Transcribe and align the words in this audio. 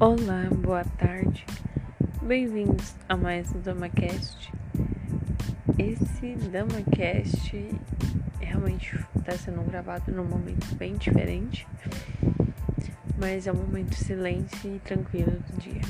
Olá, 0.00 0.48
boa 0.50 0.82
tarde. 0.82 1.44
Bem-vindos 2.22 2.94
a 3.06 3.18
mais 3.18 3.54
um 3.54 3.60
DamaCast. 3.60 4.50
Esse 5.78 6.36
DamaCast 6.48 7.68
realmente 8.40 8.98
está 9.18 9.32
sendo 9.32 9.62
gravado 9.70 10.10
num 10.10 10.24
momento 10.24 10.74
bem 10.76 10.96
diferente, 10.96 11.68
mas 13.18 13.46
é 13.46 13.52
um 13.52 13.56
momento 13.56 13.94
silêncio 13.94 14.74
e 14.74 14.78
tranquilo 14.78 15.32
do 15.32 15.60
dia. 15.60 15.82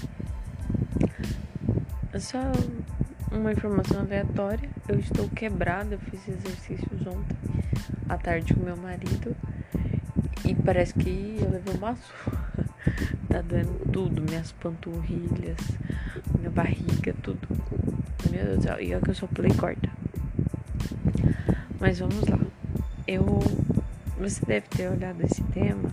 Só 2.19 2.41
uma 3.31 3.53
informação 3.53 4.01
aleatória: 4.01 4.69
eu 4.89 4.99
estou 4.99 5.29
quebrada, 5.29 5.95
eu 5.95 6.01
fiz 6.01 6.27
exercícios 6.27 7.07
ontem 7.07 7.37
à 8.09 8.19
tarde 8.19 8.55
com 8.55 8.61
meu 8.65 8.77
marido 8.77 9.37
e 10.45 10.53
parece 10.53 10.95
que 10.95 11.37
eu 11.41 11.49
levei 11.49 11.75
uma 11.77 11.95
surra. 11.95 12.40
Tá 13.29 13.41
doendo 13.43 13.91
tudo, 13.93 14.23
minhas 14.23 14.53
panturrilhas, 14.53 15.59
minha 16.37 16.51
barriga, 16.51 17.15
tudo. 17.23 17.47
Meu 18.31 18.45
Deus 18.45 18.59
do 18.59 18.63
céu, 18.63 18.81
e 18.81 18.93
é 18.93 19.01
que 19.01 19.11
eu 19.11 19.15
sou 19.15 19.29
play 19.29 19.53
corta. 19.55 19.91
Mas 21.79 21.99
vamos 21.99 22.27
lá. 22.29 22.39
Eu. 23.07 23.25
Você 24.19 24.45
deve 24.45 24.69
ter 24.69 24.91
olhado 24.91 25.23
esse 25.23 25.43
tema 25.45 25.91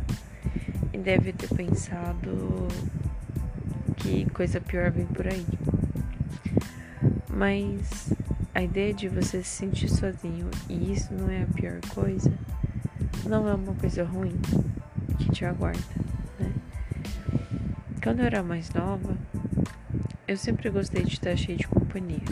e 0.93 0.97
deve 0.97 1.31
ter 1.31 1.47
pensado 1.47 2.67
que 3.95 4.29
coisa 4.31 4.59
pior 4.59 4.91
vem 4.91 5.05
por 5.05 5.25
aí. 5.27 5.45
Mas 7.29 8.13
a 8.53 8.61
ideia 8.63 8.93
de 8.93 9.07
você 9.07 9.43
se 9.43 9.49
sentir 9.49 9.89
sozinho 9.89 10.49
e 10.67 10.91
isso 10.91 11.13
não 11.13 11.29
é 11.29 11.43
a 11.43 11.45
pior 11.45 11.79
coisa, 11.93 12.31
não 13.25 13.47
é 13.47 13.53
uma 13.53 13.73
coisa 13.75 14.03
ruim 14.03 14.35
que 15.19 15.31
te 15.31 15.45
aguarda. 15.45 16.06
Quando 18.07 18.21
eu 18.21 18.25
era 18.25 18.41
mais 18.41 18.69
nova, 18.69 19.17
eu 20.25 20.37
sempre 20.37 20.69
gostei 20.69 21.03
de 21.03 21.11
estar 21.11 21.35
cheio 21.35 21.57
de 21.57 21.67
companhia, 21.67 22.23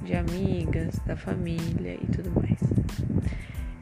de 0.00 0.14
amigas, 0.14 1.00
da 1.00 1.16
família 1.16 1.94
e 1.94 2.06
tudo 2.06 2.30
mais. 2.30 2.60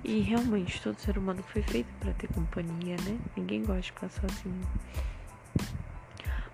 E 0.03 0.21
realmente 0.21 0.81
todo 0.81 0.99
ser 0.99 1.19
humano 1.19 1.43
foi 1.43 1.61
feito 1.61 1.93
para 2.01 2.15
ter 2.15 2.29
companhia, 2.29 2.97
né? 3.05 3.19
Ninguém 3.37 3.63
gosta 3.63 3.83
de 3.83 3.93
ficar 3.93 4.09
sozinho. 4.09 4.67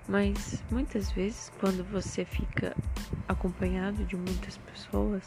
Mas 0.09 0.61
muitas 0.73 1.13
vezes, 1.13 1.53
quando 1.61 1.85
você 1.85 2.25
fica 2.25 2.75
acompanhado 3.29 4.05
de 4.05 4.17
muitas 4.17 4.57
pessoas, 4.57 5.23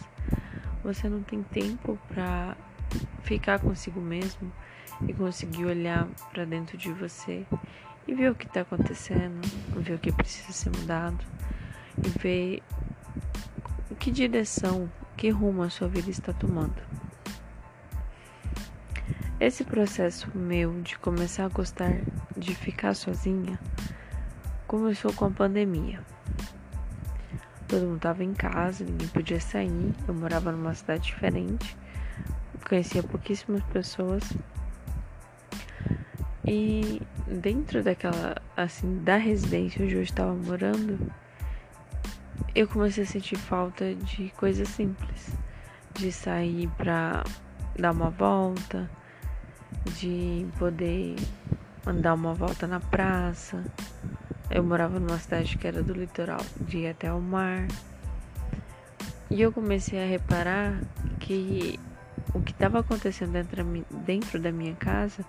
você 0.84 1.08
não 1.08 1.24
tem 1.24 1.42
tempo 1.42 1.98
para 2.10 2.58
ficar 3.24 3.60
consigo 3.60 4.02
mesmo 4.02 4.52
e 5.08 5.14
conseguir 5.14 5.64
olhar 5.64 6.06
para 6.34 6.44
dentro 6.44 6.78
de 6.78 6.92
você 6.92 7.46
e 8.08 8.14
ver 8.14 8.32
o 8.32 8.36
que 8.36 8.46
está 8.46 8.62
acontecendo, 8.62 9.42
ver 9.76 9.94
o 9.96 10.00
que 10.00 10.12
precisa 10.12 10.52
ser 10.52 10.70
mudado 10.78 11.20
e 12.04 12.10
ver 12.20 12.64
que 14.00 14.12
direção, 14.12 14.92
que 15.18 15.30
rumo 15.30 15.64
a 15.64 15.70
sua 15.70 15.88
vida 15.88 16.10
está 16.10 16.32
tomando. 16.34 16.76
Esse 19.40 19.64
processo 19.64 20.30
meu 20.36 20.82
de 20.82 20.98
começar 21.00 21.46
a 21.46 21.50
gostar 21.50 22.02
de 22.38 22.56
ficar 22.56 22.94
sozinha 22.94 23.60
começou 24.68 25.12
com 25.14 25.26
a 25.26 25.32
pandemia. 25.32 26.00
Todo 27.68 27.86
mundo 27.86 27.98
estava 27.98 28.24
em 28.24 28.34
casa, 28.34 28.84
ninguém 28.84 29.08
podia 29.08 29.40
sair. 29.40 29.94
Eu 30.08 30.14
morava 30.14 30.52
numa 30.52 30.74
cidade 30.74 31.04
diferente, 31.04 31.76
conhecia 32.68 33.04
pouquíssimas 33.04 33.64
pessoas 33.66 34.24
e 36.48 37.02
dentro 37.28 37.84
daquela, 37.84 38.36
assim, 38.56 39.04
da 39.04 39.18
residência 39.18 39.84
onde 39.84 39.96
eu 39.96 40.04
estava 40.04 40.34
morando, 40.34 41.12
eu 42.54 42.68
comecei 42.68 43.04
a 43.04 43.08
sentir 43.08 43.38
falta 43.38 43.96
de 43.96 44.30
coisas 44.38 44.68
simples, 44.70 45.32
de 45.94 46.12
sair 46.12 46.70
pra 46.78 47.24
dar 47.78 47.92
uma 47.92 48.10
volta, 48.10 48.90
de 49.98 50.46
poder 50.60 51.16
andar 51.86 52.14
uma 52.14 52.34
volta 52.34 52.68
na 52.68 52.80
praça. 52.80 53.64
Eu 54.52 54.64
morava 54.64 55.00
numa 55.00 55.18
cidade 55.18 55.58
que 55.58 55.68
era 55.68 55.82
do 55.82 55.94
litoral, 55.94 56.42
de 56.62 56.80
ir 56.80 56.90
até 56.90 57.12
o 57.12 57.20
mar. 57.20 57.68
E 59.30 59.42
eu 59.42 59.52
comecei 59.52 60.02
a 60.02 60.08
reparar 60.08 60.80
que 61.20 61.80
o 62.34 62.42
que 62.42 62.52
estava 62.52 62.80
acontecendo 62.80 63.32
dentro, 63.32 63.64
dentro 64.06 64.40
da 64.40 64.52
minha 64.52 64.76
casa 64.76 65.26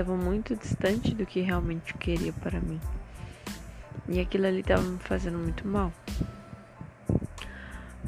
estava 0.00 0.16
muito 0.16 0.54
distante 0.54 1.12
do 1.12 1.26
que 1.26 1.40
realmente 1.40 1.92
queria 1.94 2.32
para 2.32 2.60
mim. 2.60 2.80
E 4.08 4.20
aquilo 4.20 4.46
ali 4.46 4.60
estava 4.60 4.80
me 4.80 4.98
fazendo 5.00 5.38
muito 5.38 5.66
mal. 5.66 5.92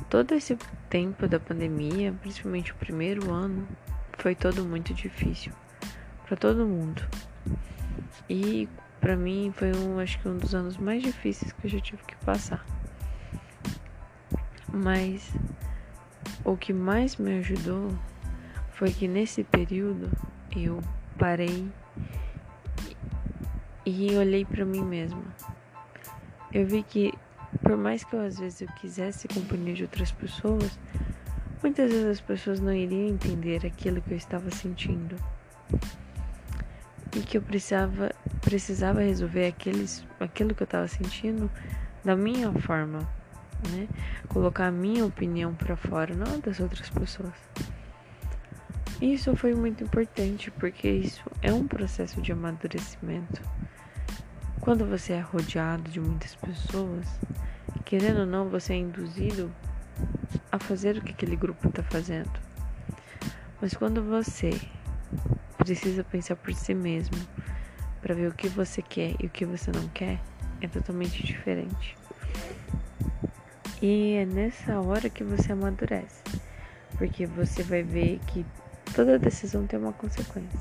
Todo 0.09 0.33
esse 0.35 0.57
tempo 0.89 1.27
da 1.27 1.41
pandemia, 1.41 2.13
principalmente 2.21 2.71
o 2.71 2.77
primeiro 2.77 3.33
ano, 3.33 3.67
foi 4.19 4.37
todo 4.37 4.65
muito 4.65 4.95
difícil 4.95 5.53
para 6.27 6.37
todo 6.37 6.65
mundo. 6.65 7.03
E 8.29 8.69
para 9.01 9.17
mim 9.17 9.53
foi 9.53 9.75
um, 9.75 9.99
acho 9.99 10.17
que 10.21 10.29
um 10.29 10.39
dos 10.39 10.55
anos 10.55 10.77
mais 10.77 11.03
difíceis 11.03 11.51
que 11.51 11.67
eu 11.67 11.71
já 11.71 11.81
tive 11.81 12.03
que 12.05 12.15
passar. 12.25 12.65
Mas 14.73 15.35
o 16.45 16.57
que 16.57 16.73
mais 16.73 17.17
me 17.17 17.39
ajudou 17.39 17.93
foi 18.75 18.93
que 18.93 19.09
nesse 19.09 19.43
período 19.43 20.09
eu 20.55 20.81
parei 21.19 21.69
e 23.85 24.17
olhei 24.17 24.45
para 24.45 24.65
mim 24.65 24.83
mesma. 24.83 25.23
Eu 26.53 26.67
vi 26.67 26.83
que 26.83 27.13
por 27.63 27.77
mais 27.77 28.05
que 28.05 28.15
eu 28.15 28.21
às 28.21 28.39
vezes 28.39 28.61
eu 28.61 28.69
quisesse 28.69 29.27
companhia 29.29 29.75
de 29.75 29.83
outras 29.83 30.13
pessoas, 30.13 30.79
muitas 31.63 31.91
vezes 31.91 32.07
as 32.07 32.21
pessoas 32.21 32.61
não 32.61 32.73
iriam 32.73 33.09
entender 33.09 33.67
aquilo 33.67 34.01
que 34.01 34.13
eu 34.13 34.17
estava 34.17 34.51
sentindo. 34.51 35.17
E 37.17 37.21
que 37.21 37.39
eu 37.39 37.43
precisava 37.43 38.13
precisava 38.41 39.01
resolver 39.01 39.47
aqueles 39.47 40.07
aquilo 40.19 40.55
que 40.55 40.63
eu 40.63 40.65
estava 40.65 40.87
sentindo 40.87 41.51
da 42.05 42.17
minha 42.17 42.53
forma, 42.53 43.01
né? 43.71 43.89
Colocar 44.29 44.69
a 44.69 44.71
minha 44.71 45.05
opinião 45.05 45.53
para 45.55 45.77
fora, 45.77 46.15
não 46.15 46.39
das 46.39 46.61
outras 46.61 46.89
pessoas. 46.89 47.35
Isso 49.01 49.35
foi 49.35 49.55
muito 49.55 49.83
importante 49.83 50.51
porque 50.53 50.89
isso 50.89 51.23
é 51.43 51.53
um 51.53 51.67
processo 51.67 52.21
de 52.21 52.33
amadurecimento. 52.33 53.43
Quando 54.61 54.87
você 54.87 55.15
é 55.15 55.21
rodeado 55.21 55.91
de 55.91 56.01
muitas 56.01 56.35
pessoas, 56.35 57.07
querendo 57.85 58.21
ou 58.21 58.27
não, 58.27 58.49
você 58.49 58.75
é 58.75 58.77
induzido 58.77 59.51
a 60.53 60.59
fazer 60.59 60.97
o 60.97 61.03
que 61.03 61.13
aquele 61.13 61.37
grupo 61.37 61.69
está 61.69 61.83
fazendo. 61.83 62.31
Mas 63.61 63.75
quando 63.75 64.03
você 64.03 64.51
precisa 65.59 66.05
pensar 66.05 66.37
por 66.37 66.55
si 66.55 66.75
mesmo 66.75 67.17
para 68.01 68.15
ver 68.15 68.29
o 68.29 68.35
que 68.35 68.49
você 68.49 68.83
quer 68.83 69.15
e 69.21 69.27
o 69.27 69.31
que 69.31 69.45
você 69.45 69.71
não 69.71 69.89
quer, 69.89 70.21
é 70.61 70.69
totalmente 70.69 71.25
diferente. 71.25 71.97
E 73.83 74.15
é 74.15 74.27
nessa 74.27 74.81
hora 74.81 75.09
que 75.09 75.25
você 75.25 75.53
amadurece, 75.53 76.23
porque 76.99 77.27
você 77.27 77.63
vai 77.63 77.83
ver 77.83 78.19
que 78.27 78.45
Toda 78.95 79.21
decisão 79.21 79.67
tem 79.69 79.79
uma 79.79 79.93
consequência. 79.93 80.59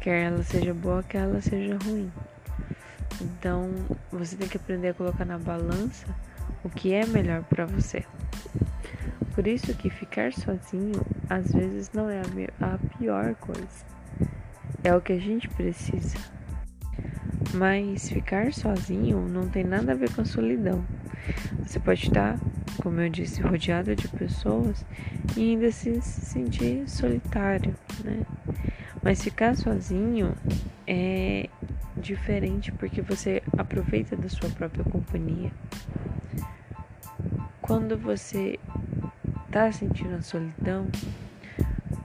Quer 0.00 0.26
ela 0.26 0.44
seja 0.44 0.72
boa, 0.72 1.02
quer 1.02 1.22
ela 1.22 1.40
seja 1.40 1.76
ruim. 1.84 2.10
Então, 3.22 3.70
você 4.10 4.36
tem 4.36 4.48
que 4.48 4.56
aprender 4.56 4.88
a 4.88 4.94
colocar 4.94 5.24
na 5.24 5.38
balança 5.38 6.06
o 6.64 6.68
que 6.68 6.92
é 6.92 7.06
melhor 7.06 7.42
para 7.44 7.64
você. 7.64 8.04
Por 9.34 9.46
isso 9.46 9.74
que 9.74 9.88
ficar 9.88 10.32
sozinho 10.32 11.00
às 11.30 11.52
vezes 11.52 11.90
não 11.92 12.10
é 12.10 12.20
a 12.60 12.78
pior 12.98 13.34
coisa. 13.36 13.92
É 14.84 14.94
o 14.94 15.00
que 15.00 15.12
a 15.12 15.18
gente 15.18 15.48
precisa. 15.48 16.18
Mas 17.54 18.08
ficar 18.08 18.52
sozinho 18.52 19.28
não 19.28 19.48
tem 19.48 19.64
nada 19.64 19.92
a 19.92 19.94
ver 19.94 20.12
com 20.12 20.22
a 20.22 20.24
solidão. 20.24 20.84
Você 21.64 21.78
pode 21.78 22.04
estar, 22.04 22.38
como 22.82 23.00
eu 23.00 23.08
disse, 23.08 23.40
rodeado 23.40 23.94
de 23.94 24.08
pessoas 24.08 24.84
e 25.36 25.52
ainda 25.52 25.70
se 25.70 26.00
sentir 26.02 26.88
solitário, 26.88 27.74
né? 28.04 28.26
Mas 29.02 29.22
ficar 29.22 29.56
sozinho 29.56 30.34
é 30.86 31.48
diferente 32.02 32.72
porque 32.72 33.00
você 33.00 33.42
aproveita 33.56 34.16
da 34.16 34.28
sua 34.28 34.50
própria 34.50 34.84
companhia. 34.84 35.50
Quando 37.60 37.96
você 37.96 38.58
tá 39.50 39.70
sentindo 39.70 40.16
a 40.16 40.22
solidão, 40.22 40.88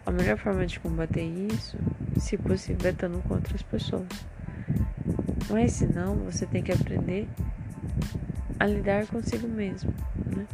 a 0.06 0.12
melhor 0.12 0.38
forma 0.38 0.66
de 0.66 0.80
combater 0.80 1.24
isso, 1.24 1.78
se 2.20 2.38
possível, 2.38 2.88
é 2.88 2.92
estando 2.92 3.22
com 3.24 3.34
outras 3.34 3.62
pessoas. 3.64 4.08
Mas 5.50 5.74
se 5.74 5.88
não, 5.88 6.16
você 6.18 6.46
tem 6.46 6.62
que 6.62 6.72
aprender 6.72 7.28
a 8.60 8.66
lidar 8.66 9.08
consigo 9.08 9.48
mesmo, 9.48 9.94
né? 10.36 10.46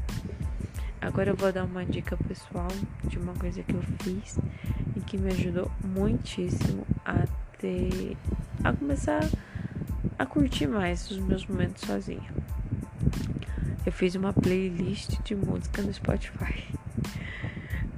Agora 1.01 1.31
eu 1.31 1.35
vou 1.35 1.51
dar 1.51 1.65
uma 1.65 1.85
dica 1.85 2.15
pessoal 2.15 2.67
de 3.03 3.17
uma 3.17 3.33
coisa 3.33 3.61
que 3.61 3.73
eu 3.73 3.83
fiz 4.01 4.37
e 4.95 5.01
que 5.01 5.17
me 5.17 5.29
ajudou 5.31 5.69
muitíssimo 5.83 6.85
a 7.05 7.25
ter 7.57 8.15
a 8.63 8.71
começar 8.71 9.27
a 10.17 10.25
curtir 10.25 10.67
mais 10.67 11.11
os 11.11 11.17
meus 11.17 11.45
momentos 11.45 11.83
sozinha. 11.83 12.31
Eu 13.85 13.91
fiz 13.91 14.15
uma 14.15 14.31
playlist 14.31 15.21
de 15.23 15.35
música 15.35 15.81
no 15.81 15.93
Spotify. 15.93 16.63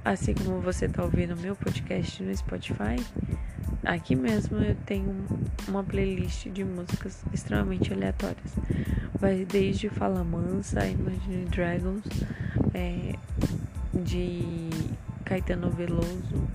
Assim 0.03 0.33
como 0.33 0.59
você 0.61 0.87
tá 0.87 1.03
ouvindo 1.03 1.37
meu 1.37 1.55
podcast 1.55 2.23
no 2.23 2.35
Spotify, 2.35 2.95
aqui 3.83 4.15
mesmo 4.15 4.57
eu 4.57 4.75
tenho 4.85 5.15
uma 5.67 5.83
playlist 5.83 6.47
de 6.49 6.63
músicas 6.63 7.23
extremamente 7.31 7.93
aleatórias. 7.93 8.55
Vai 9.19 9.45
desde 9.45 9.89
Fala 9.89 10.23
Mansa, 10.23 10.85
Imagine 10.87 11.45
Dragons, 11.45 12.03
é, 12.73 13.13
de 13.93 14.69
Caetano 15.23 15.69
Veloso, 15.69 16.47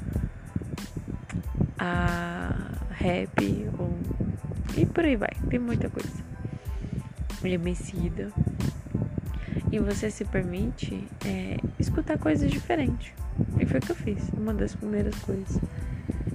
a 1.80 2.54
rap, 2.90 3.68
ou, 3.78 3.98
e 4.76 4.84
por 4.84 5.02
aí 5.02 5.16
vai, 5.16 5.30
tem 5.48 5.58
muita 5.58 5.88
coisa. 5.88 6.30
Emicida. 7.42 8.30
E 9.72 9.78
você 9.78 10.10
se 10.10 10.24
permite 10.26 11.08
é, 11.24 11.56
escutar 11.78 12.18
coisas 12.18 12.50
diferentes. 12.50 13.14
E 13.58 13.64
foi 13.64 13.78
o 13.78 13.82
que 13.82 13.90
eu 13.92 13.96
fiz, 13.96 14.28
uma 14.34 14.52
das 14.52 14.74
primeiras 14.74 15.14
coisas. 15.20 15.58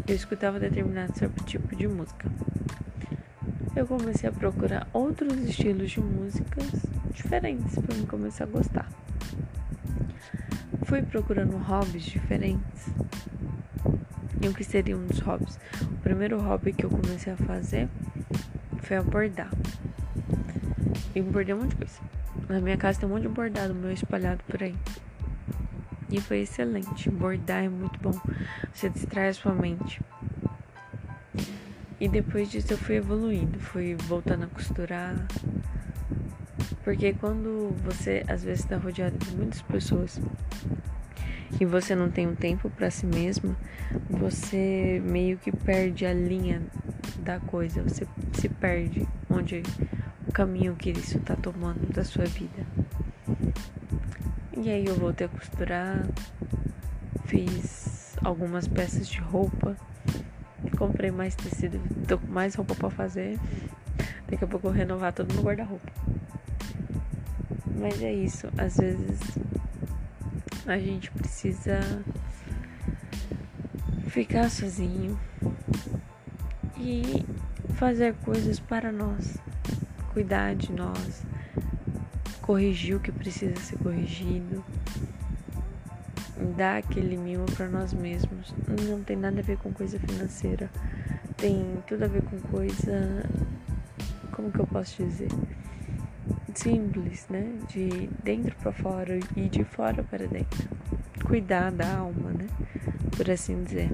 Eu 0.07 0.15
escutava 0.15 0.59
determinado 0.59 1.13
tipo 1.45 1.75
de 1.75 1.88
música. 1.88 2.27
Eu 3.75 3.86
comecei 3.86 4.30
a 4.30 4.31
procurar 4.31 4.88
outros 4.94 5.38
estilos 5.44 5.91
de 5.91 6.00
músicas 6.00 6.71
diferentes 7.12 7.77
para 7.77 7.95
me 7.95 8.07
começar 8.07 8.45
a 8.45 8.48
gostar. 8.48 8.89
Fui 10.86 11.01
procurando 11.03 11.57
hobbies 11.57 12.03
diferentes. 12.03 12.89
E 14.45 14.47
o 14.47 14.53
que 14.53 14.63
seria 14.63 14.95
um 14.95 15.07
dos 15.07 15.18
hobbies? 15.21 15.57
O 15.81 15.97
primeiro 16.03 16.39
hobby 16.39 16.71
que 16.71 16.86
eu 16.86 16.89
comecei 16.92 17.33
a 17.33 17.36
fazer 17.36 17.89
foi 18.83 18.97
a 18.97 19.01
bordar. 19.01 19.50
E 21.15 21.21
bordei 21.24 21.56
um 21.56 21.62
monte 21.62 21.71
de 21.71 21.77
coisa. 21.77 22.00
Na 22.47 22.62
minha 22.62 22.77
casa 22.77 23.00
tem 23.00 23.09
um 23.09 23.13
monte 23.13 23.24
de 23.24 23.30
bordado 23.30 23.74
meu 23.74 23.92
espalhado 23.92 24.44
por 24.47 24.62
aí. 24.62 24.75
E 26.12 26.21
foi 26.21 26.42
excelente. 26.42 27.09
Bordar 27.09 27.63
é 27.63 27.69
muito 27.69 28.00
bom. 28.00 28.13
Você 28.71 28.88
distrai 28.88 29.30
a 29.30 29.33
sua 29.33 29.51
mente. 29.51 30.00
E 32.00 32.07
depois 32.07 32.48
disso 32.48 32.71
eu 32.71 32.77
fui 32.77 32.98
evoluindo, 32.98 33.59
fui 33.59 33.95
voltando 33.95 34.44
a 34.44 34.48
costurar. 34.48 35.25
Porque 36.83 37.13
quando 37.13 37.75
você 37.83 38.24
às 38.27 38.44
vezes 38.44 38.63
está 38.63 38.77
rodeado 38.77 39.18
de 39.18 39.36
muitas 39.36 39.63
pessoas 39.63 40.21
e 41.59 41.65
você 41.65 41.95
não 41.95 42.09
tem 42.09 42.27
um 42.27 42.36
tempo 42.36 42.69
para 42.69 42.89
si 42.89 43.06
mesmo, 43.06 43.56
você 44.09 45.01
meio 45.06 45.38
que 45.38 45.51
perde 45.51 46.06
a 46.06 46.13
linha 46.13 46.62
da 47.19 47.39
coisa, 47.39 47.81
você 47.81 48.07
se 48.33 48.50
perde 48.50 49.07
onde 49.30 49.63
o 50.27 50.31
caminho 50.31 50.75
que 50.75 50.92
isso 50.92 51.18
está 51.18 51.36
tomando 51.36 51.92
da 51.94 52.03
sua 52.03 52.25
vida. 52.25 52.65
E 54.57 54.69
aí 54.69 54.86
eu 54.86 54.95
voltei 54.95 55.27
a 55.27 55.30
costurar, 55.30 56.06
fiz 57.25 58.15
algumas 58.24 58.68
peças 58.68 59.07
de 59.07 59.19
roupa, 59.19 59.75
comprei 60.77 61.12
mais 61.12 61.36
tecido, 61.36 61.80
tô 62.07 62.18
com 62.18 62.27
mais 62.27 62.56
roupa 62.56 62.75
para 62.75 62.89
fazer. 62.89 63.39
Daqui 64.27 64.44
a 64.44 64.48
pouco 64.48 64.68
eu 64.68 64.71
vou 64.71 64.77
renovar 64.77 65.13
todo 65.13 65.33
meu 65.33 65.44
guarda-roupa. 65.44 65.91
Mas 67.80 68.01
é 68.01 68.12
isso, 68.12 68.48
às 68.57 68.77
vezes 68.77 69.19
a 70.67 70.77
gente 70.77 71.12
precisa 71.12 71.79
ficar 74.07 74.50
sozinho 74.50 75.19
e 76.77 77.25
fazer 77.75 78.15
coisas 78.23 78.59
para 78.59 78.91
nós, 78.91 79.38
cuidar 80.13 80.56
de 80.56 80.71
nós, 80.71 81.23
corrigir 82.41 82.95
o 82.95 83.00
que 83.00 83.12
precisa 83.12 83.56
ser 83.57 83.77
corrigido, 83.77 84.63
dar 86.56 86.77
aquele 86.77 87.17
mimo 87.17 87.45
para 87.56 87.67
nós 87.67 87.94
mesmos. 87.94 88.53
Não 88.88 89.03
tem 89.03 89.15
nada 89.15 89.39
a 89.39 89.44
ver 89.44 89.57
com 89.57 89.71
coisa 89.71 90.00
financeira, 90.00 90.69
tem 91.38 91.77
tudo 91.88 92.06
a 92.06 92.07
ver 92.07 92.23
com 92.23 92.39
coisa. 92.39 93.23
Como 94.31 94.51
que 94.51 94.59
eu 94.59 94.67
posso 94.67 95.03
dizer? 95.03 95.29
Simples, 96.55 97.27
né? 97.29 97.53
De 97.69 98.07
dentro 98.23 98.55
para 98.57 98.71
fora 98.71 99.19
e 99.35 99.49
de 99.49 99.63
fora 99.63 100.03
para 100.03 100.27
dentro. 100.27 100.67
Cuidar 101.25 101.71
da 101.71 101.97
alma, 101.97 102.31
né? 102.31 102.47
Por 103.15 103.29
assim 103.29 103.63
dizer. 103.63 103.91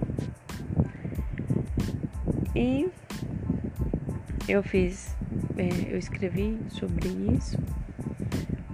E 2.56 2.90
eu 4.48 4.62
fiz, 4.62 5.16
é, 5.58 5.94
eu 5.94 5.98
escrevi 5.98 6.58
sobre 6.70 7.08
isso 7.36 7.58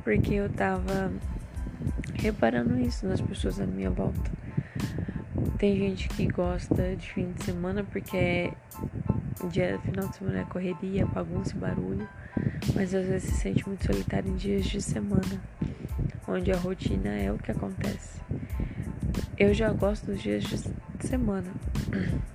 porque 0.04 0.36
eu 0.36 0.50
tava 0.50 1.12
reparando 2.16 2.80
isso 2.80 3.06
nas 3.06 3.22
pessoas 3.22 3.60
à 3.60 3.66
minha 3.66 3.90
volta. 3.90 4.32
Tem 5.58 5.76
gente 5.78 6.08
que 6.10 6.28
gosta 6.28 6.96
de 6.96 7.12
fim 7.12 7.32
de 7.34 7.44
semana 7.44 7.84
porque 7.84 8.18
é 8.18 8.54
dia 9.50 9.80
final 9.80 10.08
de 10.08 10.16
semana 10.16 10.40
é 10.40 10.44
correria, 10.46 11.06
bagunça 11.06 11.56
e 11.56 11.60
barulho 11.60 12.08
mas 12.76 12.94
às 12.94 13.06
vezes 13.06 13.30
se 13.30 13.42
sente 13.42 13.68
muito 13.68 13.86
solitário 13.86 14.30
em 14.30 14.36
dias 14.36 14.66
de 14.66 14.82
semana, 14.82 15.42
onde 16.28 16.52
a 16.52 16.58
rotina 16.58 17.10
é 17.10 17.32
o 17.32 17.38
que 17.38 17.52
acontece. 17.52 18.20
Eu 19.38 19.54
já 19.54 19.72
gosto 19.72 20.08
dos 20.08 20.22
dias 20.22 20.44
de 20.44 21.08
semana, 21.08 21.52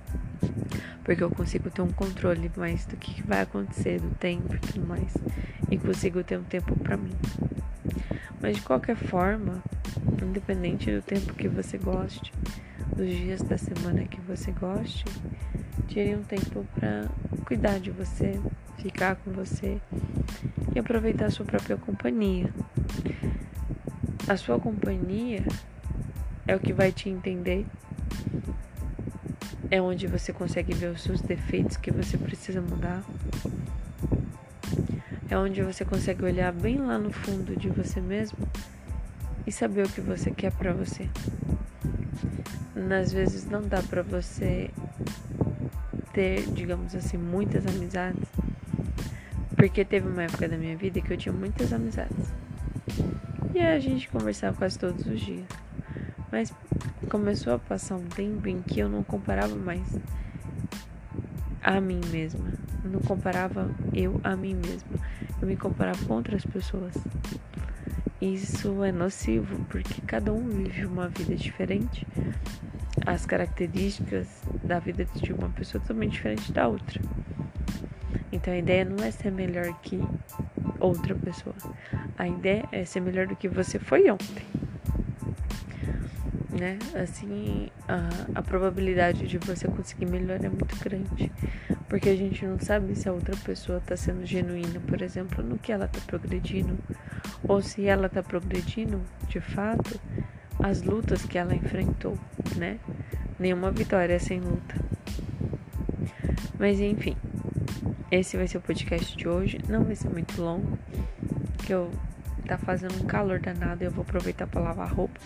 porque 1.03 1.23
eu 1.23 1.29
consigo 1.29 1.69
ter 1.69 1.81
um 1.81 1.91
controle 1.91 2.51
mais 2.55 2.85
do 2.85 2.95
que 2.95 3.21
vai 3.23 3.41
acontecer, 3.41 3.99
do 3.99 4.13
tempo 4.15 4.55
e 4.55 4.59
tudo 4.59 4.85
mais, 4.85 5.13
e 5.69 5.77
consigo 5.77 6.23
ter 6.23 6.37
um 6.37 6.43
tempo 6.43 6.75
para 6.79 6.97
mim. 6.97 7.13
Mas 8.41 8.57
de 8.57 8.61
qualquer 8.61 8.95
forma, 8.95 9.63
independente 10.21 10.91
do 10.91 11.01
tempo 11.01 11.33
que 11.33 11.47
você 11.47 11.77
goste, 11.77 12.33
dos 12.95 13.09
dias 13.09 13.41
da 13.41 13.57
semana 13.57 14.05
que 14.05 14.19
você 14.21 14.51
goste, 14.51 15.05
tire 15.87 16.15
um 16.15 16.23
tempo 16.23 16.65
para 16.75 17.07
cuidar 17.45 17.79
de 17.79 17.91
você, 17.91 18.39
ficar 18.77 19.15
com 19.17 19.31
você 19.31 19.79
e 20.75 20.79
aproveitar 20.79 21.25
a 21.25 21.31
sua 21.31 21.45
própria 21.45 21.77
companhia. 21.77 22.53
A 24.27 24.37
sua 24.37 24.59
companhia 24.59 25.43
é 26.47 26.55
o 26.55 26.59
que 26.59 26.73
vai 26.73 26.91
te 26.91 27.09
entender. 27.09 27.65
É 29.69 29.81
onde 29.81 30.07
você 30.07 30.31
consegue 30.31 30.73
ver 30.73 30.91
os 30.91 31.01
seus 31.01 31.21
defeitos 31.21 31.77
que 31.77 31.91
você 31.91 32.17
precisa 32.17 32.61
mudar. 32.61 33.03
É 35.29 35.37
onde 35.37 35.63
você 35.63 35.83
consegue 35.83 36.23
olhar 36.23 36.51
bem 36.51 36.77
lá 36.77 36.97
no 36.97 37.11
fundo 37.11 37.55
de 37.55 37.69
você 37.69 37.99
mesmo 37.99 38.37
e 39.47 39.51
saber 39.51 39.85
o 39.85 39.89
que 39.89 40.01
você 40.01 40.31
quer 40.31 40.51
para 40.51 40.73
você. 40.73 41.09
Às 42.75 43.11
vezes 43.11 43.45
não 43.45 43.61
dá 43.61 43.81
para 43.83 44.01
você 44.01 44.69
ter, 46.13 46.45
digamos 46.51 46.95
assim, 46.95 47.17
muitas 47.17 47.65
amizades 47.65 48.27
porque 49.63 49.85
teve 49.85 50.09
uma 50.09 50.23
época 50.23 50.45
da 50.49 50.57
minha 50.57 50.75
vida 50.75 50.99
que 50.99 51.13
eu 51.13 51.15
tinha 51.15 51.31
muitas 51.31 51.71
amizades. 51.71 52.33
E 53.55 53.59
a 53.59 53.79
gente 53.79 54.09
conversava 54.09 54.57
quase 54.57 54.77
todos 54.77 55.05
os 55.05 55.21
dias. 55.21 55.47
Mas 56.29 56.53
começou 57.09 57.53
a 57.53 57.59
passar 57.59 57.95
um 57.95 58.03
tempo 58.03 58.45
em 58.49 58.61
que 58.61 58.81
eu 58.81 58.89
não 58.89 59.03
comparava 59.03 59.55
mais 59.55 59.81
a 61.61 61.79
mim 61.79 62.01
mesma. 62.11 62.45
Não 62.83 62.99
comparava 62.99 63.73
eu 63.93 64.19
a 64.21 64.35
mim 64.35 64.55
mesma. 64.55 64.99
Eu 65.41 65.47
me 65.47 65.55
comparava 65.55 66.03
com 66.05 66.15
outras 66.15 66.45
pessoas. 66.45 66.93
Isso 68.23 68.81
é 68.85 68.91
nocivo 68.93 69.59
porque 69.67 69.99
cada 70.07 70.31
um 70.31 70.47
vive 70.47 70.85
uma 70.85 71.09
vida 71.09 71.35
diferente. 71.35 72.07
As 73.05 73.25
características 73.25 74.27
da 74.63 74.79
vida 74.79 75.03
de 75.03 75.33
uma 75.33 75.49
pessoa 75.49 75.71
são 75.71 75.81
totalmente 75.81 76.13
diferentes 76.13 76.49
da 76.51 76.69
outra. 76.69 77.01
Então 78.31 78.53
a 78.53 78.57
ideia 78.57 78.85
não 78.85 79.03
é 79.03 79.11
ser 79.11 79.29
melhor 79.29 79.77
que 79.81 79.99
outra 80.79 81.13
pessoa. 81.13 81.53
A 82.17 82.25
ideia 82.25 82.63
é 82.71 82.85
ser 82.85 83.01
melhor 83.01 83.27
do 83.27 83.35
que 83.35 83.49
você 83.49 83.77
foi 83.77 84.09
ontem. 84.09 84.45
Né? 86.63 86.79
Assim, 86.95 87.69
a, 87.89 88.39
a 88.39 88.41
probabilidade 88.41 89.27
de 89.27 89.37
você 89.37 89.67
conseguir 89.67 90.05
melhor 90.05 90.39
é 90.41 90.47
muito 90.47 90.77
grande. 90.79 91.29
Porque 91.89 92.07
a 92.07 92.15
gente 92.15 92.45
não 92.45 92.57
sabe 92.57 92.95
se 92.95 93.09
a 93.09 93.11
outra 93.11 93.35
pessoa 93.35 93.79
está 93.79 93.97
sendo 93.97 94.25
genuína, 94.25 94.79
por 94.87 95.01
exemplo, 95.01 95.43
no 95.43 95.59
que 95.59 95.73
ela 95.73 95.87
está 95.87 95.99
progredindo. 96.07 96.77
Ou 97.45 97.61
se 97.61 97.85
ela 97.85 98.05
está 98.05 98.23
progredindo, 98.23 99.01
de 99.27 99.41
fato, 99.41 99.99
as 100.57 100.81
lutas 100.83 101.25
que 101.25 101.37
ela 101.37 101.53
enfrentou, 101.53 102.17
né? 102.55 102.79
Nenhuma 103.37 103.69
vitória 103.69 104.13
é 104.13 104.19
sem 104.19 104.39
luta. 104.39 104.75
Mas 106.57 106.79
enfim, 106.79 107.17
esse 108.09 108.37
vai 108.37 108.47
ser 108.47 108.59
o 108.59 108.61
podcast 108.61 109.17
de 109.17 109.27
hoje. 109.27 109.59
Não 109.67 109.83
vai 109.83 109.97
ser 109.97 110.07
muito 110.07 110.41
longo, 110.41 110.79
que 111.65 111.73
eu 111.73 111.91
tá 112.47 112.57
fazendo 112.57 113.03
um 113.03 113.05
calor 113.05 113.41
danado 113.41 113.83
e 113.83 113.87
eu 113.87 113.91
vou 113.91 114.03
aproveitar 114.03 114.47
para 114.47 114.61
lavar 114.61 114.93
roupa. 114.93 115.19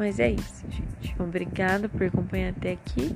Mas 0.00 0.18
é 0.18 0.30
isso, 0.30 0.64
gente. 0.70 1.14
Obrigada 1.20 1.86
por 1.86 2.04
acompanhar 2.04 2.54
até 2.56 2.72
aqui 2.72 3.14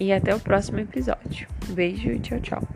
e 0.00 0.12
até 0.12 0.34
o 0.34 0.40
próximo 0.40 0.80
episódio. 0.80 1.46
beijo 1.68 2.10
e 2.10 2.18
tchau, 2.18 2.40
tchau. 2.40 2.68